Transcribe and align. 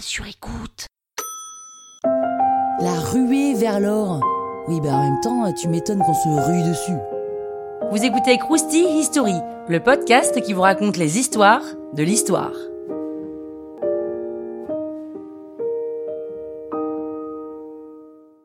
sur 0.00 0.26
écoute. 0.26 0.86
La 2.80 3.00
ruée 3.00 3.54
vers 3.54 3.80
l'or. 3.80 4.20
Oui, 4.66 4.80
bah 4.80 4.94
en 4.94 5.02
même 5.02 5.20
temps, 5.22 5.52
tu 5.52 5.68
m'étonnes 5.68 6.00
qu'on 6.00 6.14
se 6.14 6.28
rue 6.28 6.68
dessus. 6.68 6.96
Vous 7.90 8.04
écoutez 8.04 8.38
Krusty 8.38 8.84
History, 8.98 9.34
le 9.68 9.80
podcast 9.80 10.40
qui 10.40 10.52
vous 10.52 10.62
raconte 10.62 10.96
les 10.96 11.18
histoires 11.18 11.62
de 11.92 12.02
l'histoire. 12.02 12.52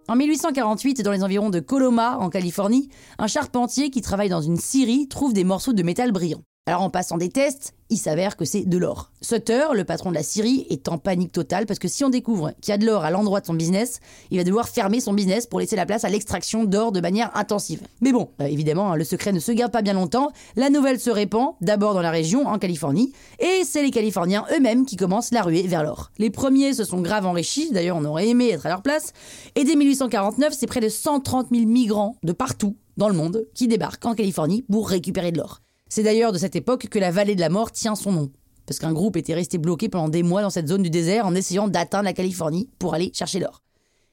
En 0.08 0.16
1848, 0.16 1.04
dans 1.04 1.12
les 1.12 1.24
environs 1.24 1.50
de 1.50 1.60
Coloma, 1.60 2.18
en 2.18 2.30
Californie, 2.30 2.90
un 3.18 3.28
charpentier 3.28 3.92
qui 3.92 4.02
travaille 4.02 4.30
dans 4.30 4.42
une 4.42 4.58
scierie 4.58 5.08
trouve 5.08 5.34
des 5.34 5.44
morceaux 5.44 5.74
de 5.74 5.84
métal 5.84 6.12
brillant. 6.12 6.42
Alors 6.70 6.84
en 6.84 6.92
passant 6.92 7.18
des 7.18 7.30
tests, 7.30 7.74
il 7.90 7.98
s'avère 7.98 8.38
que 8.38 8.46
c'est 8.46 8.64
de 8.64 8.78
l'or. 8.78 9.12
Sutter, 9.22 9.70
le 9.74 9.86
patron 9.86 10.12
de 10.12 10.16
la 10.16 10.22
Syrie, 10.22 10.68
est 10.70 10.88
en 10.88 11.00
panique 11.00 11.32
totale 11.32 11.66
parce 11.66 11.80
que 11.80 11.88
si 11.88 12.04
on 12.04 12.10
découvre 12.10 12.52
qu'il 12.62 12.72
y 12.72 12.76
a 12.76 12.78
de 12.78 12.86
l'or 12.86 13.04
à 13.04 13.10
l'endroit 13.10 13.42
de 13.42 13.48
son 13.48 13.56
business, 13.56 14.02
il 14.30 14.38
va 14.38 14.44
devoir 14.44 14.70
fermer 14.70 15.00
son 15.00 15.14
business 15.14 15.48
pour 15.48 15.60
laisser 15.60 15.76
la 15.76 15.88
place 15.88 16.04
à 16.04 16.10
l'extraction 16.10 16.66
d'or 16.66 16.92
de 16.92 17.02
manière 17.02 17.36
intensive. 17.36 17.82
Mais 18.02 18.12
bon, 18.12 18.30
euh, 18.40 18.46
évidemment, 18.46 18.92
hein, 18.92 18.98
le 18.98 19.04
secret 19.04 19.32
ne 19.32 19.40
se 19.40 19.52
garde 19.52 19.72
pas 19.72 19.82
bien 19.82 19.94
longtemps, 19.94 20.32
la 20.58 20.70
nouvelle 20.70 21.00
se 21.00 21.10
répand, 21.10 21.56
d'abord 21.60 21.96
dans 21.96 22.04
la 22.04 22.12
région, 22.12 22.46
en 22.46 22.60
Californie, 22.60 23.14
et 23.40 23.64
c'est 23.66 23.82
les 23.82 23.90
Californiens 23.90 24.46
eux-mêmes 24.56 24.86
qui 24.86 24.96
commencent 24.96 25.32
la 25.32 25.42
ruée 25.42 25.66
vers 25.66 25.84
l'or. 25.84 26.12
Les 26.20 26.30
premiers 26.30 26.74
se 26.74 26.84
sont 26.84 27.02
grave 27.02 27.26
enrichis, 27.26 27.72
d'ailleurs 27.72 27.98
on 27.98 28.06
aurait 28.06 28.28
aimé 28.28 28.50
être 28.50 28.68
à 28.68 28.70
leur 28.70 28.84
place, 28.84 29.14
et 29.56 29.64
dès 29.64 29.76
1849, 29.76 30.54
c'est 30.54 30.68
près 30.68 30.82
de 30.82 30.90
130 30.90 31.48
000 31.52 31.66
migrants 31.66 32.16
de 32.22 32.32
partout 32.32 32.76
dans 32.96 33.10
le 33.10 33.16
monde 33.16 33.48
qui 33.56 33.68
débarquent 33.68 34.06
en 34.06 34.14
Californie 34.14 34.62
pour 34.70 34.88
récupérer 34.88 35.32
de 35.32 35.40
l'or. 35.40 35.62
C'est 35.90 36.04
d'ailleurs 36.04 36.32
de 36.32 36.38
cette 36.38 36.56
époque 36.56 36.88
que 36.88 37.00
la 37.00 37.10
vallée 37.10 37.34
de 37.34 37.42
la 37.42 37.50
mort 37.50 37.72
tient 37.72 37.96
son 37.96 38.12
nom, 38.12 38.32
parce 38.68 38.78
qu'un 38.78 38.94
groupe 38.94 39.18
était 39.18 39.34
resté 39.34 39.58
bloqué 39.58 39.90
pendant 39.90 40.08
des 40.08 40.22
mois 40.22 40.44
dans 40.44 40.52
cette 40.52 40.68
zone 40.68 40.84
du 40.84 40.92
désert 40.92 41.26
en 41.26 41.34
essayant 41.34 41.68
d'atteindre 41.68 42.06
la 42.06 42.14
Californie 42.14 42.70
pour 42.78 42.94
aller 42.94 43.12
chercher 43.14 43.40
l'or. 43.40 43.64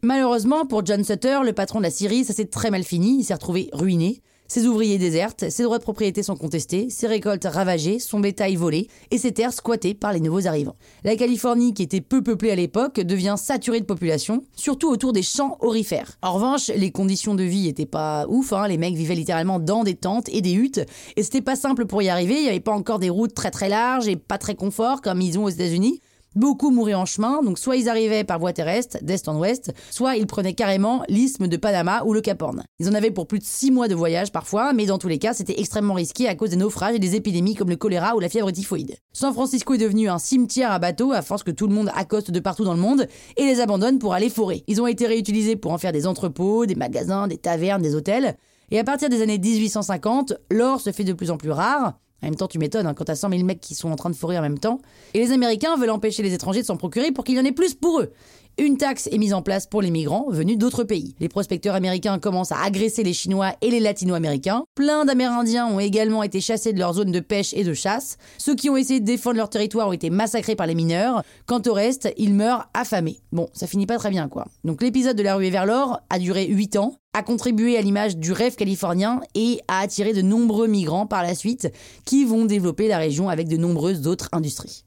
Malheureusement 0.03 0.65
pour 0.65 0.85
John 0.87 1.05
Sutter, 1.05 1.41
le 1.45 1.53
patron 1.53 1.79
de 1.79 1.85
la 1.85 1.91
Syrie, 1.91 2.25
ça 2.25 2.33
s'est 2.33 2.47
très 2.47 2.71
mal 2.71 2.83
fini, 2.83 3.19
il 3.21 3.25
s'est 3.25 3.35
retrouvé 3.35 3.69
ruiné, 3.73 4.23
ses 4.49 4.67
ouvriers 4.67 4.99
désertent, 4.99 5.51
ses 5.51 5.63
droits 5.63 5.79
de 5.79 5.83
propriété 5.83 6.23
sont 6.23 6.37
contestés, 6.37 6.89
ses 6.91 7.07
récoltes 7.07 7.47
ravagées, 7.51 7.99
son 7.99 8.21
bétail 8.21 8.57
volé 8.57 8.89
et 9.11 9.19
ses 9.19 9.33
terres 9.33 9.53
squattées 9.53 9.95
par 9.95 10.13
les 10.13 10.21
nouveaux 10.21 10.47
arrivants. 10.47 10.77
La 11.05 11.17
Californie, 11.17 11.75
qui 11.75 11.83
était 11.83 12.01
peu 12.01 12.23
peuplée 12.23 12.51
à 12.51 12.57
l'époque, 12.57 13.01
devient 13.01 13.37
saturée 13.37 13.81
de 13.81 13.87
population, 13.87 14.45
surtout 14.55 14.89
autour 14.89 15.13
des 15.13 15.23
champs 15.23 15.59
orifères. 15.61 16.19
En 16.23 16.35
revanche, 16.35 16.69
les 16.69 16.91
conditions 16.91 17.35
de 17.35 17.43
vie 17.43 17.69
étaient 17.69 17.87
pas 17.87 18.27
ouf, 18.29 18.53
hein. 18.53 18.69
les 18.69 18.79
mecs 18.79 18.95
vivaient 18.95 19.15
littéralement 19.15 19.59
dans 19.59 19.85
des 19.85 19.95
tentes 19.95 20.29
et 20.29 20.43
des 20.43 20.53
huttes, 20.53 20.81
et 21.17 21.23
c'était 21.23 21.41
pas 21.41 21.57
simple 21.57 21.87
pour 21.87 22.03
y 22.03 22.09
arriver, 22.09 22.35
il 22.35 22.43
n'y 22.43 22.49
avait 22.49 22.61
pas 22.61 22.73
encore 22.73 22.99
des 22.99 23.11
routes 23.11 23.35
très 23.35 23.51
très 23.51 23.69
larges 23.69 24.09
et 24.09 24.17
pas 24.17 24.39
très 24.39 24.55
confort 24.55 25.01
comme 25.01 25.21
ils 25.21 25.39
ont 25.39 25.45
aux 25.45 25.51
États-Unis. 25.51 26.01
Beaucoup 26.37 26.71
mouraient 26.71 26.93
en 26.93 27.07
chemin, 27.07 27.43
donc 27.43 27.59
soit 27.59 27.77
ils 27.77 27.89
arrivaient 27.89 28.23
par 28.23 28.39
voie 28.39 28.53
terrestre, 28.53 28.99
d'est 29.01 29.27
en 29.27 29.39
ouest, 29.39 29.73
soit 29.91 30.17
ils 30.17 30.27
prenaient 30.27 30.53
carrément 30.53 31.03
l'isthme 31.09 31.49
de 31.49 31.57
Panama 31.57 32.05
ou 32.05 32.13
le 32.13 32.21
Cap 32.21 32.43
Horn. 32.43 32.63
Ils 32.79 32.91
en 32.91 32.93
avaient 32.93 33.11
pour 33.11 33.27
plus 33.27 33.39
de 33.39 33.45
six 33.45 33.71
mois 33.71 33.89
de 33.89 33.95
voyage 33.95 34.33
parfois, 34.33 34.75
mais 34.75 34.85
dans 34.85 34.99
tous 34.99 35.09
les 35.09 35.19
cas, 35.19 35.33
c'était 35.33 35.59
extrêmement 35.59 35.95
risqué 35.95 36.29
à 36.29 36.35
cause 36.35 36.51
des 36.51 36.57
naufrages 36.57 36.95
et 36.95 36.99
des 36.99 37.17
épidémies 37.17 37.55
comme 37.55 37.71
le 37.71 37.77
choléra 37.77 38.15
ou 38.15 38.21
la 38.21 38.29
fièvre 38.29 38.51
typhoïde. 38.51 38.97
San 39.15 39.33
Francisco 39.33 39.73
est 39.73 39.79
devenu 39.79 40.11
un 40.11 40.19
cimetière 40.19 40.73
à 40.73 40.79
bateaux 40.79 41.13
à 41.13 41.23
force 41.23 41.43
que 41.43 41.51
tout 41.51 41.69
le 41.69 41.75
monde 41.75 41.91
accoste 41.95 42.31
de 42.31 42.41
partout 42.41 42.65
dans 42.65 42.75
le 42.75 42.81
monde 42.81 43.09
et 43.39 43.45
les 43.47 43.61
abandonne 43.61 43.99
pour 43.99 44.13
aller 44.13 44.29
forer. 44.29 44.63
Ils 44.67 44.83
ont 44.83 44.87
été 44.87 45.07
réutilisés 45.07 45.57
pour 45.57 45.73
en 45.73 45.79
faire 45.79 45.93
des 45.93 46.07
entrepôts, 46.07 46.67
des 46.67 46.75
magasins, 46.75 47.29
des 47.29 47.39
tavernes, 47.39 47.81
des 47.81 47.95
hôtels. 47.95 48.37
Et 48.71 48.79
à 48.79 48.85
partir 48.85 49.09
des 49.09 49.23
années 49.23 49.39
1850, 49.39 50.35
l'or 50.51 50.83
se 50.83 50.93
fait 50.93 51.05
de 51.05 51.15
plus 51.15 51.31
en 51.31 51.39
plus 51.39 51.51
rare. 51.51 51.95
En 52.23 52.27
même 52.27 52.37
temps, 52.37 52.49
tu 52.49 52.59
m'étonnes, 52.59 52.87
hein, 52.87 52.95
quand 52.95 53.05
t'as 53.05 53.15
100 53.15 53.31
000 53.31 53.43
mecs 53.45 53.61
qui 53.61 53.75
sont 53.75 53.91
en 53.91 53.97
train 53.97 54.11
de 54.11 54.17
forer 54.17 54.39
en 54.39 54.43
même 54.43 54.59
temps. 54.59 54.81
Et 55.15 55.19
les 55.19 55.33
Américains 55.33 55.77
veulent 55.77 55.91
empêcher 55.91 56.23
les 56.23 56.33
étrangers 56.33 56.63
de 56.63 56.67
s'en 56.67 56.77
procurer 56.77 57.13
pour 57.13 57.25
qu'il 57.25 57.37
y 57.37 57.41
en 57.41 57.45
ait 57.45 57.53
plus 57.53 57.75
pour 57.75 58.01
eux. 58.01 58.13
Une 58.59 58.79
taxe 58.79 59.07
est 59.13 59.19
mise 59.19 59.35
en 59.35 59.43
place 59.43 59.67
pour 59.67 59.83
les 59.83 59.91
migrants 59.91 60.31
venus 60.31 60.57
d'autres 60.57 60.83
pays. 60.83 61.15
Les 61.21 61.29
prospecteurs 61.29 61.75
américains 61.75 62.19
commencent 62.19 62.53
à 62.53 62.63
agresser 62.65 63.03
les 63.03 63.13
Chinois 63.13 63.53
et 63.61 63.71
les 63.71 63.81
Latino-américains. 63.81 64.65
Plein 64.75 65.05
d'Amérindiens 65.05 65.67
ont 65.67 65.79
également 65.79 66.23
été 66.23 66.41
chassés 66.41 66.73
de 66.73 66.79
leur 66.79 66.95
zone 66.95 67.13
de 67.13 67.21
pêche 67.21 67.53
et 67.53 67.65
de 67.65 67.75
chasse. 67.75 68.17
Ceux 68.39 68.55
qui 68.55 68.71
ont 68.71 68.79
essayé 68.79 69.01
de 69.01 69.05
défendre 69.05 69.37
leur 69.37 69.51
territoire 69.51 69.89
ont 69.89 69.93
été 69.93 70.09
massacrés 70.09 70.57
par 70.57 70.67
les 70.67 70.75
mineurs. 70.75 71.23
Quant 71.45 71.61
au 71.67 71.75
reste, 71.75 72.11
ils 72.17 72.33
meurent 72.33 72.67
affamés. 72.73 73.19
Bon, 73.31 73.47
ça 73.53 73.67
finit 73.67 73.85
pas 73.85 73.99
très 73.99 74.09
bien 74.09 74.27
quoi. 74.27 74.47
Donc 74.65 74.81
l'épisode 74.81 75.19
de 75.19 75.23
la 75.23 75.35
ruée 75.35 75.51
vers 75.51 75.67
l'or 75.67 76.01
a 76.09 76.19
duré 76.19 76.47
8 76.47 76.77
ans, 76.77 76.95
a 77.13 77.23
contribué 77.23 77.77
à 77.77 77.83
l'image 77.83 78.17
du 78.17 78.33
rêve 78.33 78.57
californien 78.57 79.21
et 79.35 79.61
a 79.69 79.81
attiré 79.81 80.15
de 80.15 80.23
nombreux 80.23 80.67
migrants 80.67 81.07
par 81.07 81.23
la 81.23 81.35
suite 81.35 81.71
qui 82.07 82.25
vont 82.25 82.47
développer 82.47 82.89
la 82.89 82.97
région 82.97 83.29
avec 83.29 83.49
de 83.49 83.59
nombreuses 83.59 84.07
autres 84.07 84.31
industries. 84.33 84.87